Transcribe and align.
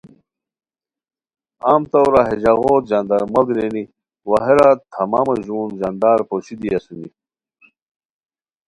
عام 1.65 1.83
طورا 1.91 2.21
ہے 2.29 2.35
ژاغوت 2.41 2.83
ژاندار 2.89 3.23
ماڑی 3.33 3.53
رینی 3.57 3.83
وا 4.29 4.37
ہیرہ 4.45 4.69
تمامو 4.93 5.35
ژون 5.45 5.67
ژاندار 5.79 6.19
پوشی 6.29 6.55
دی 6.61 6.69
اسونی 6.75 7.09